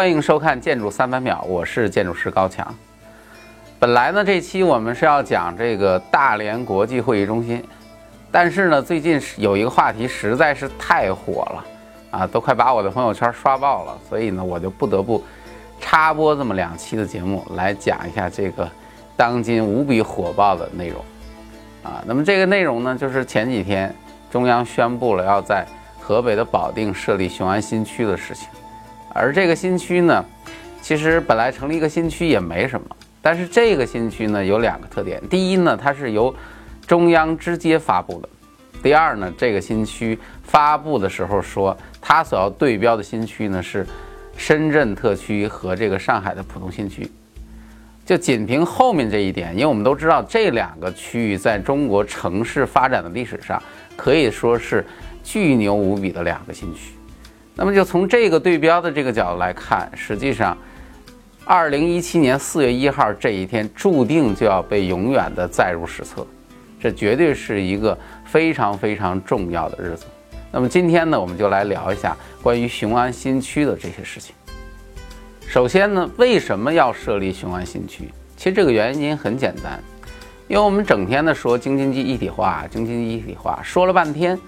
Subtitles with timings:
[0.00, 2.66] 欢迎收看《建筑三百秒》，我是建筑师高强。
[3.78, 7.62] 本来呢，这期我们是要讲这个大连国际会议中心，
[8.32, 11.64] 但是呢，最近有一个话题实在是太火了，
[12.12, 15.22] 啊，都快把我的朋友圈刷爆了，所以呢，我就不得不
[15.78, 18.66] 插播这么两期的节目来讲一下这个
[19.18, 21.04] 当今无比火爆的内容。
[21.82, 23.94] 啊，那么这个内容呢，就是前几天
[24.30, 25.66] 中央宣布了要在
[26.00, 28.48] 河北的保定设立雄安新区的事情，
[29.12, 30.24] 而这个新区呢，
[30.80, 32.86] 其实本来成立一个新区也没什么，
[33.20, 36.34] 但是这个新区呢有两个特点：第一呢，它是由
[36.86, 38.28] 中央直接发布的；
[38.82, 43.86] 第二呢，这个新区发布的时候说，它所要对标的新区呢是
[44.36, 47.08] 深圳特区和这个上海的浦东新区。
[48.06, 53.62] 就仅凭后面这一点，因为我们都知道这两个区域在中国城市发展的历史上
[53.96, 54.84] 可以说是
[55.22, 56.94] 巨牛无比的两个新区。
[57.60, 60.56] 那么就从这个对标的这个角度来看，实际上，
[61.44, 66.26] 二零一七年四月一号这一天注定就要被永远的载入史册，
[66.80, 70.06] 这绝对是一个非常非常重要的日子。
[70.50, 74.34] 那么今天呢，我们就来聊一下关于雄安新区的这些事情。
[75.46, 78.08] 首先呢，为什么要设立雄安新区？
[78.38, 79.78] 其实这个原因很简单，
[80.48, 84.38] 因为我们整天的说京津冀一体化，京津冀一体化，说了半天，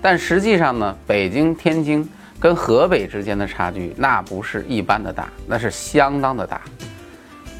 [0.00, 2.08] 但实际上呢，北京、天津
[2.42, 6.60] 跟河北之间的差距那不是一般的大，那是相当的大。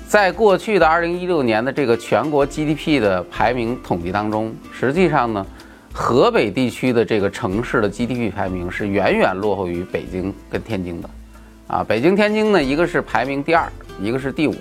[0.09, 5.47] 在过去的二零一六年的这个全国 GDP 的排名统计当中，实际上呢，
[5.93, 11.09] 河北地区的这个城市的 GDP 排名是远远落后于北京跟天津的。
[11.69, 14.55] 啊，北京、天津呢，一个是排名第二，一个是第五，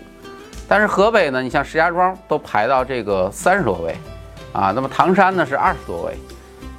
[0.67, 3.95] 但是河北呢，你像石家庄都排到这个三十多位，
[4.53, 6.13] 啊，那么唐山呢是二十多位，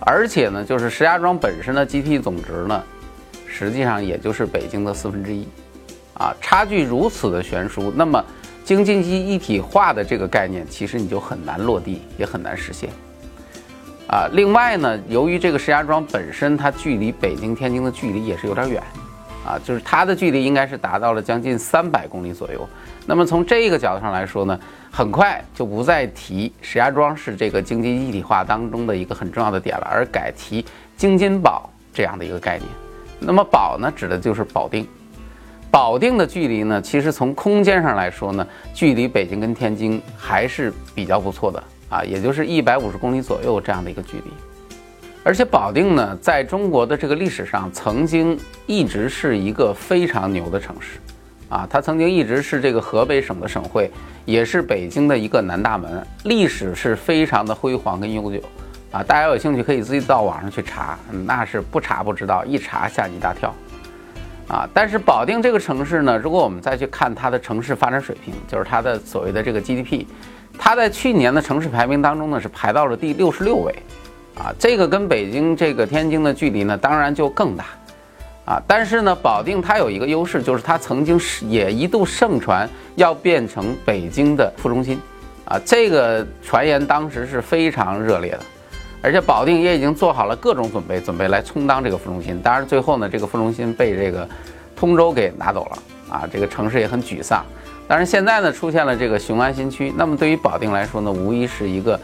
[0.00, 2.82] 而且呢，就是石家庄本身的 GDP 总值呢，
[3.62, 5.46] 实际上也就是北京的四分之一，
[6.14, 8.24] 啊，差距如此的悬殊，那么
[8.64, 12.90] 京津冀一体化的这个概念，其实你就很难落地，也很难实现，
[14.08, 18.82] 啊，另外呢，由于这个石家庄本身它距离北京、天津的距离也是有点远。
[19.44, 22.64] 啊，就是它的距离应该是达到了将近三百公里左右。
[23.06, 24.56] 那么从这个角度上来说呢，
[24.88, 30.64] 很快就不再提石家庄是这个京津一体化当中的一个很重要的点了，而改提
[30.96, 32.68] 京津保这样的一个概念。
[33.24, 34.86] 那么保呢，指的就是保定。
[35.70, 44.24] 保定的距离呢，其实从空间上来说呢，距离北京跟天津还是比较不错的啊，也就是一百五十公里左右这样的一个距离。
[45.24, 50.98] 而且保定呢，在中国的这个历史上，曾经一直是一个非常牛的城市，
[51.48, 53.90] 啊，它曾经一直是这个河北省的省会，
[54.24, 58.42] 也是北京的一个南大门，历史是非常的辉煌跟悠久，
[58.92, 63.52] 啊，大家有兴趣可以自己到网上去查，那是不查不知道，一查吓你一大跳，
[64.46, 70.06] 啊，但是保定这个城市呢，如果我们再去看它的城市发展水平，就是它的所谓的这个 GDP，
[70.58, 73.74] 它在去年的城市排名当中呢，是排到了第六十六位。
[74.34, 77.66] 啊，这个跟北京、这个天津的距离呢，当然就更大，
[78.46, 82.66] 啊，但是呢，保定它有一个优势，就是它曾经是也一度盛传
[82.96, 84.98] 要变成北京的副中心，
[85.44, 88.40] 啊，这个传言当时是非常热烈的，
[89.02, 92.40] 而且保定也已经做好了各种准备，准备来充当这个副中心。
[92.40, 94.28] 当然最后呢，这个副中心被这个
[94.76, 97.44] 通州给拿走了，啊，这个城市也很沮丧。
[97.86, 102.00] 但是现在呢，出现了这个雄安新区，那么对于保定来说呢，无疑是一个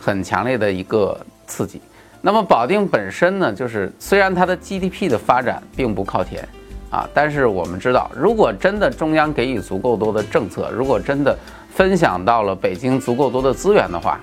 [0.00, 1.16] 很强烈的一个。
[1.50, 1.80] 刺激，
[2.20, 6.46] 那么保定本身呢，就是虽然它的 GDP 的发展并不靠前
[6.90, 11.34] 啊，但是我们知道，如果真的中央给予足够多的政策，如果真的
[11.74, 14.20] 分享到了北京足够多的资源的话，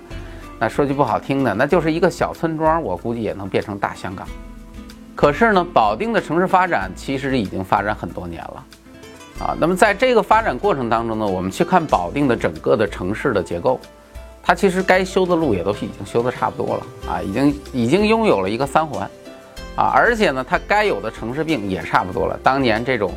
[0.67, 4.27] 说句不好听的，那就是一个小村庄，我估计也能变成大香港。
[5.15, 8.63] 可是呢，保定的城市发展其实已经发展很多年了
[9.39, 13.79] 啊，那么在这个发展过程当中呢，我们去看保定的整个的城市的结构。
[14.47, 19.09] 它其实该修的路也都是已经修的差不多了啊，已经已经拥有了一个三环，
[19.75, 22.39] 啊，而且呢，它该有的城市病也差不多了。
[22.43, 23.11] 当年这种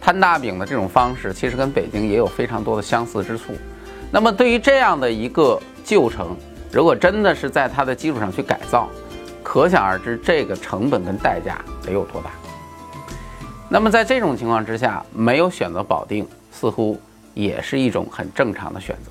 [0.00, 3.54] 摊大饼的这种方式，其实跟北京也有非常多的相似之处。
[4.10, 6.36] 那么对于这样的一个旧城，
[6.72, 8.88] 如果真的是在它的基础上去改造，
[9.42, 12.30] 可想而知这个成本跟代价得有多大。
[13.68, 17.00] 那么在这种情况之下，没有选择保定，似乎
[17.34, 19.10] 也是一种很正常的选择。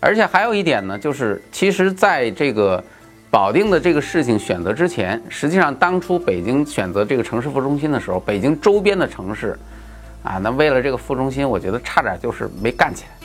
[0.00, 2.82] 而且还有一点呢，就是其实在这个
[3.30, 9.58] 保定的这个事情选择之前，实际上当初北京选择这个城市副中心的时候，北京周边的城市，
[10.22, 13.15] 啊，那为了这个副中心，我觉得差点就是没干起来，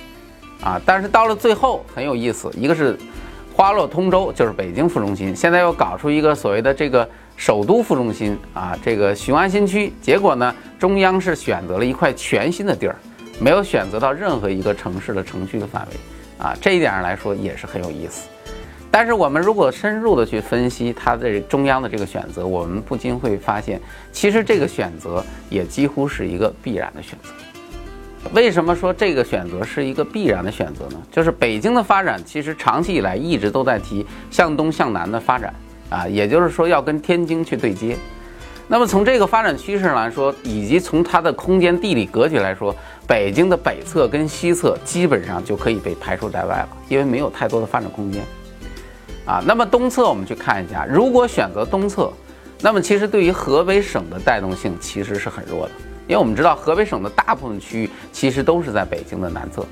[0.61, 2.97] 啊，但是到了最后很有意思，一个是
[3.53, 12.95] 花落通州，就是北京副中心，现在又搞出一个所谓的这个首都副中心啊，这个雄安新区，结果呢，中央是选择了一块全新的地儿，
[13.39, 18.29] 没有选择到任何一个城市的城区的范围啊，这一点上来说也是很有意思。
[18.93, 23.79] 但是我们如果深入的去分析它的中央的这个选择，我们不禁会发现，
[24.11, 27.29] 其实这个选择也几乎是一个必然的选择。
[28.33, 31.01] 为什么说这个选择是一个必然的选择呢？
[31.11, 35.53] 就是北京的发展其实长期以来一直都在提向东向南的发展
[35.89, 37.97] 啊，也就是说要跟天津去对接。
[38.67, 42.73] 那么从这个发展趋势来说，以及从它的空间地理格局来说，
[43.05, 48.23] 北京的北侧跟西侧基本上就可以被排除在外了，因为没有太多的发展空间
[49.25, 49.43] 啊。
[49.45, 52.13] 那么东侧我们去看一下，如果选择东侧，
[52.61, 55.71] 那么其实对于河北省的带动性其实是很弱的。
[56.11, 59.65] 因为我们知道河北省的大部分区域其实都是在北京的南侧，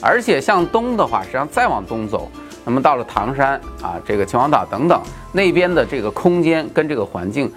[0.00, 2.30] 而且向东的话，实际上再往东走，
[2.64, 5.02] 那么到了唐山啊，这个秦皇岛等等
[5.32, 7.52] 那边的这个空间跟这个环境，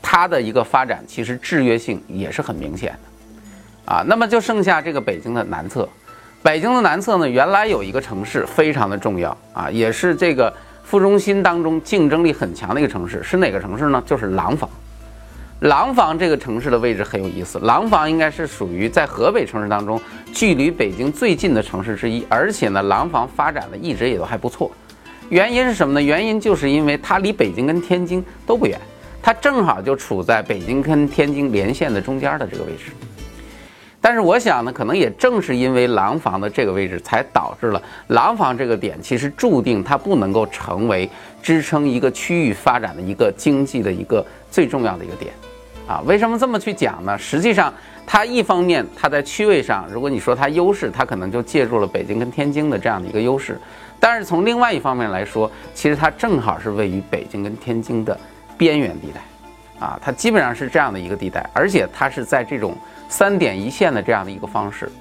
[0.00, 5.88] 它的一个发展其实制约性也是很明显的，啊，那么就剩下这个北京的南侧，
[6.44, 10.54] 北京的南侧呢，原来有一个城市非常的重要啊，也是这个
[10.84, 14.00] 副中心当中竞争力很强的一个城市，是哪个城市呢？
[14.06, 14.70] 就是廊坊。
[15.60, 20.00] 廊坊这个城市的位置很有意思，廊坊应该是属于在河北城市当中
[20.32, 24.70] 距离北京最近的城市之一，而且呢，廊坊发展的一直也都还不错。
[25.30, 26.00] 原因是什么呢？
[26.00, 28.80] 原因就是因为它离北京跟天津都不远，
[29.20, 32.92] 它正好就处在北京跟天津连线的中间的这个位置。
[34.00, 41.10] 但是我想呢，可能也正是因为廊坊的这个位置，才导致了廊坊这个点其实注定它不能够成为
[41.42, 45.32] 支撑一个区域发展的一个经济的一个最重要的一个点。
[45.88, 47.16] 啊，为什么这么去讲呢？
[47.16, 47.72] 实际上，
[48.06, 53.58] 它一方面它在区位上，如果你说它优势，它可能就借助了北京跟天津的这样的一个优势。
[53.98, 58.16] 但是从另外一方面来说，其实它正好是位于北京跟天津的
[58.58, 62.76] 边缘地带，啊，它基本上是这样的一个地带，而且它是在这种
[63.08, 64.92] 三点一线的这样的一个方式。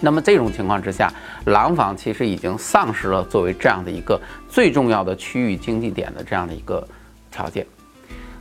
[0.00, 1.12] 那么这种情况之下，
[1.44, 6.86] 廊坊其实已经丧失了作为这样的一个最重要的区域经济点的这样的一个
[7.30, 7.64] 条件。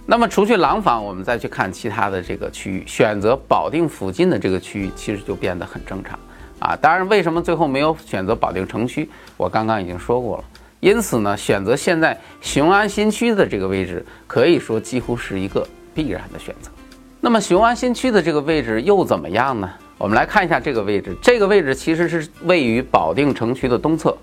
[0.10, 6.18] 那么，除去廊坊，我们再去看其他的这个区域，选择保定附近的这个区域，其实就变得很正常
[6.60, 6.78] 啊。
[6.78, 9.10] 当然，为什么最后没有选择保定城区？
[9.36, 10.44] 我刚刚已经说过了。
[10.80, 16.72] 因此呢，选择现在雄安新区的这个位置，可以说几乎是一个必然的选择。
[17.20, 19.70] 那么，雄安新区的这个位置又怎么样呢？
[19.98, 24.16] 我们来看一下这个位置，这个位置其实是位于保定城区的东侧，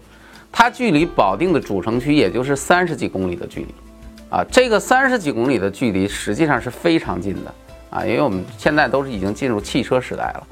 [0.50, 3.66] 它距离保定的主城区也就是三十几公里的距离。
[4.34, 7.54] 啊，这个三十几公里的距离实际上是非常近的
[7.88, 10.46] 啊，因为我们现在都是已经进入汽车时代了，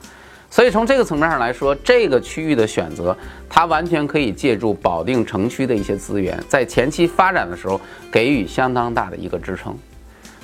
[0.49, 3.17] 所以从这个层面上来说，这个区域的选择，
[3.51, 9.77] 它完全可以借助保定城区的一些资源，在前期发展的时候给予相当大的一个支撑。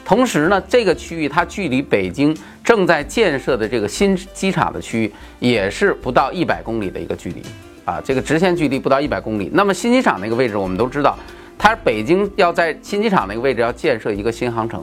[0.05, 7.41] 同时呢，这个区域它距离北京正在建设的这个新机场的区域也是不到一百公里的一个距离
[7.85, 9.49] 啊，这个直线距离不到一百公里。
[9.53, 11.17] 那么新机场那个位置，我们都知道。
[11.59, 14.83] 它北京要在新机场那个位置要建设一个新航城，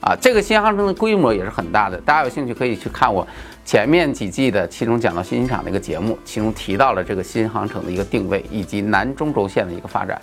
[0.00, 1.98] 啊，这个新航城的规模也是很大的。
[1.98, 3.26] 大家有兴趣可以去看我
[3.64, 10.20] 前面几季的，其中讲到新机场那个节目，其中提到了这个新航城的一个定位以及南中轴线的一个发展，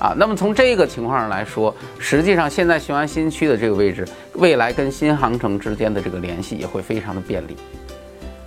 [0.00, 7.56] 啊，那么从这个情况上来说，实际上现在雄安新区的这个位置，未来跟新航城之间的这个联系也会非常的便利。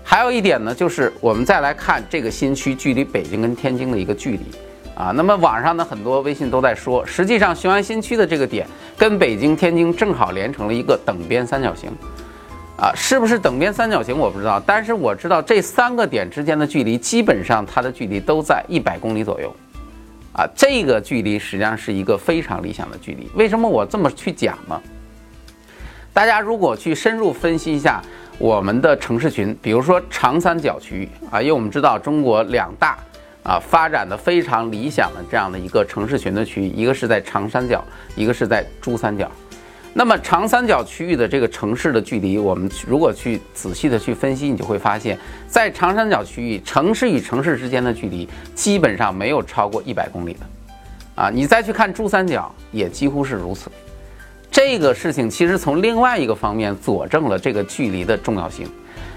[0.04, 4.44] 还有一点呢，就是我们再来看这个新区距离北京跟天津的一个距离。
[4.96, 8.66] 啊，那么网上呢很多微信都在说，实际上雄安新区的这个点
[8.98, 11.90] 跟北京、天津正好连成了一个等边三角形，
[12.78, 19.54] 啊，是不是等边三角形我不知道，但是我知道这三个点之间的距离基本上它的距离都在一百公里左右，
[20.32, 23.30] 啊，这个距离实际上是一个非常理想的距离。
[23.36, 24.82] 为什么我这么去讲呢？
[26.14, 28.02] 大家如果去深入分析一下
[28.38, 32.98] 我们的城市群，比如说长三角区域啊，因为我们知道中国两大。
[33.46, 37.86] 啊，发展的非常理想的这样的一个城市群的区域，一个是在长三角，
[38.16, 39.32] 一个是在珠三角。
[39.94, 50.40] 那么长三角区域的这个城市的距离，我们如果去仔细的去分析，你就会发现，在长三角区域，城市与城市之间的距离基本上没有超过一百公里的。
[51.14, 53.72] 啊，你再去看珠三角，也几乎是如此。
[54.52, 58.68] 这个事情其实从另外一个方面佐证了这个距离的重要性。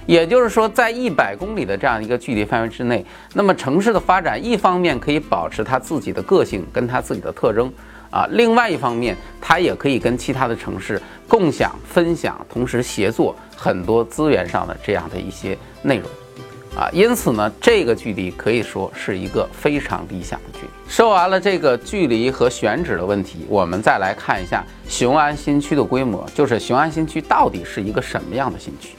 [0.09, 7.71] 也就是说，在一百公里的这样一个距离范围之内，那么城市的发展一方面可以保持它自己的个性跟它自己的特征
[8.11, 10.99] 啊，另外一方面它也可以跟其他的城市
[11.29, 16.09] 共享、分享，同时协作很多资源上的这样的一些内容
[16.75, 20.69] 啊，因此呢，这个距离可以说是一个非常理想的距离。
[20.89, 28.95] 说完了这个距离和选址的问题，我们再来看一下雄安新区的规模，就是雄安新区到底是一个什么样的新区？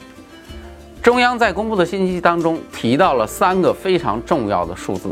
[1.02, 5.10] 中央在公布的信息当中提到了三个非常重要的数字，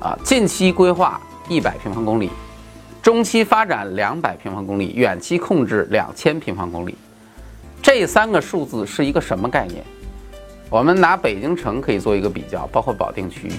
[0.00, 2.30] 啊，近期规划一百平方公里，
[3.02, 6.96] 中期发展两百平方公里，远期控制两千平方公里。
[7.82, 9.84] 这三个数字是一个什么概念？
[10.70, 13.52] 我们拿北京城可以做一个比较，包括保定区域，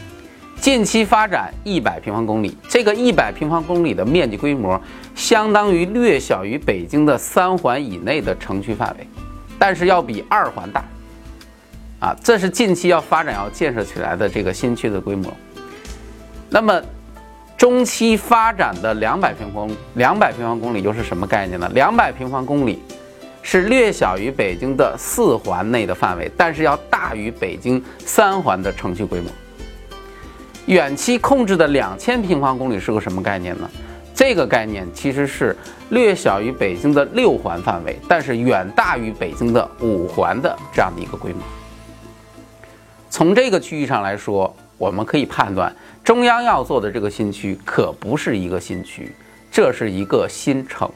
[0.60, 4.82] 近期发展一百平方公里，这个一百平方公里的面积规模，
[5.14, 9.08] 相当于略小于北京的三环以内的城区范围，
[9.60, 10.84] 但是要比二环大，
[12.04, 15.34] 啊，这是近期要发展要建设起来的这个新区的规模。
[16.50, 16.82] 那么，
[17.58, 21.72] 中期发展的两百平方两百平方公里又是什么概念呢？
[21.74, 22.82] 两百平方公里。
[23.46, 29.30] 是略小于北京的四环内的范围，但是要大于北京三环的城区规模。
[30.68, 33.70] 远期控制的两千平方公里是个什么概念呢？
[34.16, 35.54] 这个概念其实是
[35.90, 41.42] 略小于北京的六环范围，但是远大于北京的五环的这样的一个规模。
[43.14, 45.72] 从这个区域上来说，我们可以判断，
[46.04, 49.14] 中央要做的这个新区可不是一个新区，
[49.52, 50.92] 这是一个新城。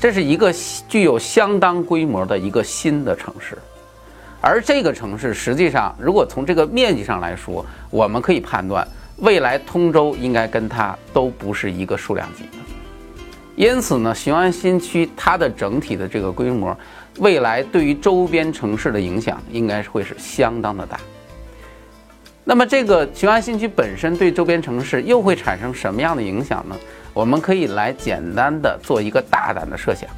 [0.00, 0.52] 这是一个
[0.88, 3.56] 具有相当规模的一个新的城市，
[4.40, 8.84] 而这个城市实际上，如果从这个面积上来说，我们可以判断，
[9.18, 12.58] 未来通州应该跟它都不是一个数量级的。
[13.54, 16.76] 因此呢，雄安新区它的整体的这个规模，
[17.18, 20.98] 未来对于周边城市的影响应该会是相当的大。
[22.48, 26.76] 那么，这个雄安新区本身对周边城市又会产生什么样的影响呢？
[27.12, 30.08] 我们可以来简单的做一个大胆的设想。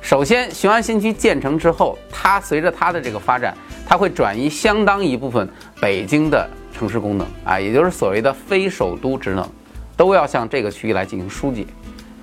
[0.00, 5.48] 首先，雄安新区建成之后，它随着它的这个发展，它会转移相当一部分
[5.80, 9.48] 北京的城市功能啊，也就是所谓的非首都职能，
[9.96, 11.64] 都要向这个区域来进行疏解。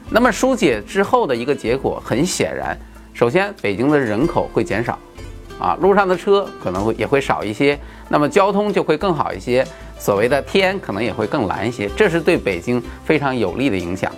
[0.09, 2.77] 那么疏解之后的一个结果，很显然，
[3.13, 4.99] 首先北京的人口会减少，
[5.59, 7.79] 啊，路上的车可能会也会少一些，
[8.09, 9.65] 那么交通就会更好一些。
[9.97, 14.11] 所谓的天可能也会更蓝一些，这是对北京非常有利的影响。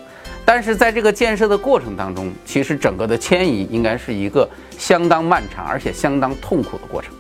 [0.44, 7.14] 但是在这个建设的过程当中，其实整个的迁移应该是一个相当漫长而且相当痛苦的过程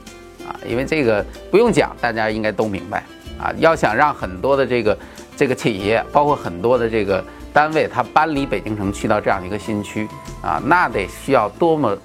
[0.48, 3.03] 啊，因为这个不用讲，大家应该都明白
[3.39, 3.53] 啊。
[3.57, 4.98] 要想让很多的这个
[5.36, 10.07] 这个企业，包括很多的这个单位，它搬离北京城去到这样一个新区
[10.41, 11.95] 啊，那得需要多么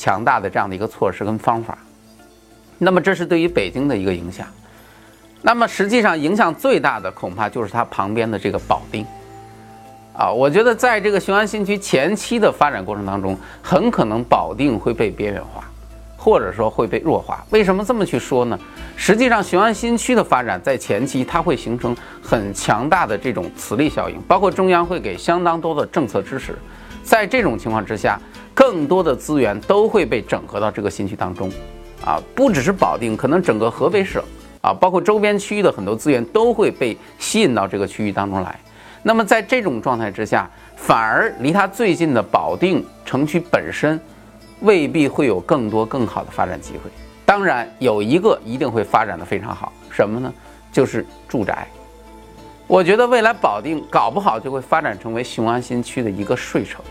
[0.00, 1.76] 强大的这样的一个措施跟方法。
[2.78, 4.46] 那么这是对于北京的一个影响。
[5.42, 9.04] 那么实际上影响最大的恐怕就是它旁边的这个保定，
[10.14, 15.64] 啊，我觉得在这个雄安新区前期的发展过程当中，很可能保定会被边缘化，
[16.16, 17.44] 或者说会被弱化。
[17.50, 18.58] 为什么这么去说呢？
[18.96, 26.54] 实际上雄安新区的发展在前期它会形成很强大的这种磁力效应，包括中央会给相当多的政策支持，
[27.02, 28.20] 在这种情况之下，
[28.60, 31.50] 更多的资源都会被整合到这个新区当中，
[32.04, 34.22] 啊，不只是保定，可能整个河北省。
[34.60, 38.60] 啊，包括周边区域的很多资源都会被吸引到这个区域当中来。
[39.02, 43.98] 那么在这种状态之下，反而离它最近的保定城区本身，
[44.60, 46.90] 未必会有更多更好的发展机会。
[47.24, 50.30] 当然，有一个一定会发展的非常好，什么呢？
[50.70, 51.66] 就是住宅。
[52.66, 56.84] 我觉得未来保定搞不好就会发展成为雄安新区的一个睡城，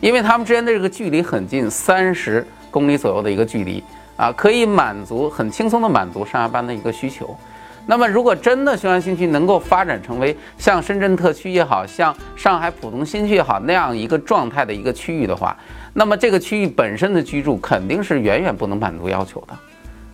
[0.00, 3.82] 因为他们之间的这个距离很近，三十公里左右的一个距离。
[4.18, 7.38] 啊，可以满足很轻松的满足上下班的一个需求。
[7.86, 15.56] 那么，如果真的雄安新区能够发展成为像深圳特区也好像上海浦东新区也好那样一个状态的一个区域的话，
[15.94, 19.56] 那么这个区域本身的居住肯定是远远不能满足要求的。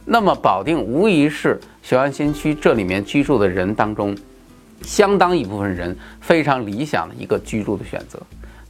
[0.04, 4.14] 那么，保定无疑是雄安新区这里面居住的人当中，
[4.82, 8.20] 相当一部分人非常理想的一个居住的选择。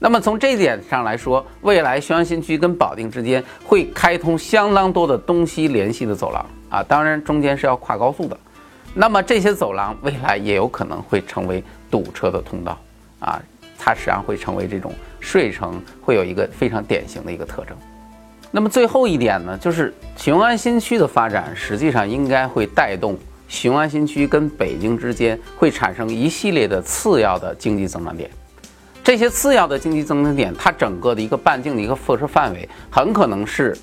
[0.04, 8.36] 那么从这一点上来说，未来雄安新区跟保定之间会开通相当多的东西联系的走廊啊，当然中间是要跨高速的。
[8.92, 12.78] 那么这些走廊未来也有可能会成为堵车的通道
[13.18, 13.40] 啊，
[13.78, 17.74] 它实际上会成为这种睡城会有一个非常典型的一个特征。
[18.50, 23.18] 那么最后一点呢，就是雄安新区的发展实际上应该会带动
[23.48, 28.28] 雄安新区跟北京之间会产生一系列的次要的经济增长点。
[29.04, 33.76] 这些次要的经济增长点，它整个的一个半径的一个辐射范围，很可能是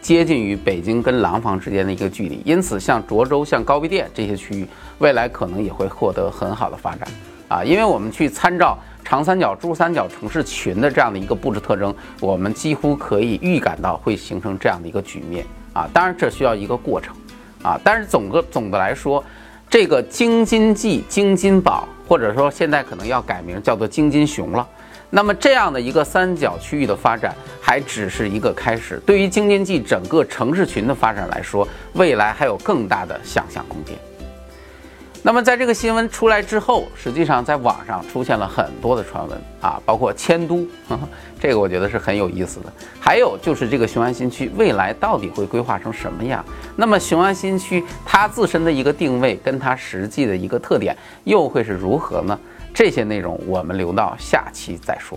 [0.00, 2.40] 接近于北京跟廊坊之间的一个距离。
[2.42, 7.06] 因此，像涿州、像高碑店这些区域，未来可能也会获得很好的发展
[7.48, 7.62] 啊！
[7.62, 15.86] 因为我们去参照长三角、珠三角城市群的这样的一个布置特征，我们几乎可以预感到会形成这样的一个局面啊！
[15.92, 17.14] 当然，这需要一个过程。
[17.62, 17.78] 啊。
[17.84, 19.22] 但是总个总的来说，
[19.68, 24.68] 这个京津冀、京津宝，或者说现在可能要改名叫做京津雄了。
[25.08, 29.00] 那么这样的一个三角区域的发展，还只是一个开始。
[29.06, 33.96] 对于京津冀整个城市群的发展来说，未来还有更大的想象空间。
[35.24, 40.66] 那么在这个新闻出来之后，实际上在网上出现了很多的传闻啊，包括迁都，
[41.38, 42.72] 这个我觉得是很有意思的。
[42.98, 46.44] 还有就是这个雄安新区未来到底会规划成什么样？
[46.74, 52.36] 那么雄安新区它自身的一个定位跟它实际的一个特点又会是如何呢？
[52.74, 55.16] 这些内容我们留到下期再说。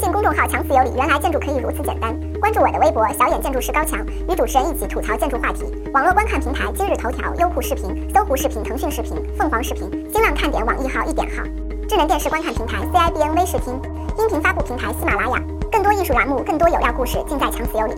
[0.00, 2.18] 微信公众号“强词有理”，原来建筑可以如此简单。
[2.40, 5.62] 关注我的微博“小眼建筑师高强”，与主持人一起吐槽建筑话题。
[5.92, 11.44] 网络观看平台：今日头条、优酷视频、搜狐视频、腾讯视频、凤凰视频、新浪看点、网易号、一点号。
[11.86, 13.74] 智能电视观看平台：CIBN 微视听。
[14.16, 15.42] 音频发布平台：喜马拉雅。
[15.70, 17.92] 更多艺术栏目，更多有料故事，尽在强词有理。